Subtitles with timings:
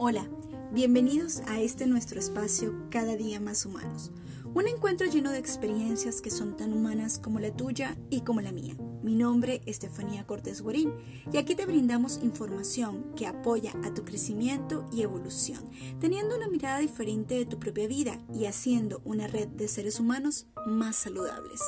[0.00, 0.28] Hola,
[0.70, 4.12] bienvenidos a este nuestro espacio Cada día más humanos.
[4.54, 8.52] Un encuentro lleno de experiencias que son tan humanas como la tuya y como la
[8.52, 8.76] mía.
[9.02, 10.92] Mi nombre es Estefanía Cortés Guarín
[11.32, 15.68] y aquí te brindamos información que apoya a tu crecimiento y evolución,
[15.98, 20.46] teniendo una mirada diferente de tu propia vida y haciendo una red de seres humanos
[20.64, 21.60] más saludables.